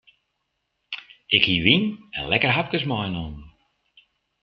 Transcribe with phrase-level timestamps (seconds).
[1.35, 1.85] Ik hie wyn
[2.17, 3.45] en lekkere hapkes meinommen.